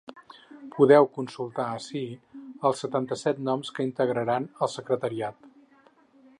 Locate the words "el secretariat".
4.67-5.49